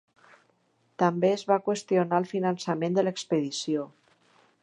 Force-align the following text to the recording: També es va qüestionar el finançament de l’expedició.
També 1.03 1.29
es 1.33 1.43
va 1.51 1.57
qüestionar 1.67 2.21
el 2.23 2.27
finançament 2.33 2.97
de 2.99 3.05
l’expedició. 3.07 3.87